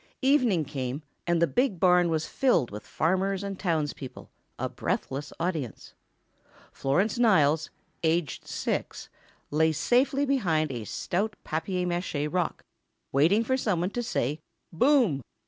[0.23, 5.93] Evening came, and the big barn was filled with farmers and townspeople, a breathless audience.
[6.71, 7.69] Florence Niles,
[8.01, 9.09] aged six,
[9.51, 12.65] lay safely behind a stout papier mâché rock,
[13.11, 14.39] waiting for somebody to say
[14.73, 15.21] "Boom!"